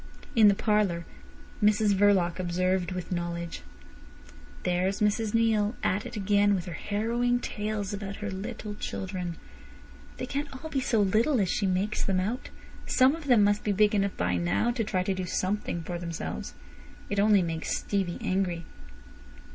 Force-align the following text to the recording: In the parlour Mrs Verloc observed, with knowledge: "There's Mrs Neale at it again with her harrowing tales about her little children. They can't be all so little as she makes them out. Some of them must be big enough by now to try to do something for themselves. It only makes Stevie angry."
In 0.35 0.47
the 0.47 0.55
parlour 0.55 1.05
Mrs 1.63 1.93
Verloc 1.93 2.39
observed, 2.39 2.91
with 2.91 3.11
knowledge: 3.11 3.61
"There's 4.63 4.99
Mrs 4.99 5.35
Neale 5.35 5.75
at 5.83 6.07
it 6.07 6.15
again 6.15 6.55
with 6.55 6.65
her 6.65 6.73
harrowing 6.73 7.39
tales 7.39 7.93
about 7.93 8.15
her 8.15 8.31
little 8.31 8.73
children. 8.73 9.37
They 10.17 10.25
can't 10.25 10.51
be 10.71 10.79
all 10.79 10.83
so 10.83 11.01
little 11.01 11.39
as 11.39 11.51
she 11.51 11.67
makes 11.67 12.03
them 12.03 12.19
out. 12.19 12.49
Some 12.87 13.13
of 13.15 13.25
them 13.25 13.43
must 13.43 13.63
be 13.63 13.73
big 13.73 13.93
enough 13.93 14.17
by 14.17 14.37
now 14.37 14.71
to 14.71 14.83
try 14.83 15.03
to 15.03 15.13
do 15.13 15.27
something 15.27 15.83
for 15.83 15.99
themselves. 15.99 16.55
It 17.11 17.19
only 17.19 17.43
makes 17.43 17.77
Stevie 17.77 18.17
angry." 18.21 18.65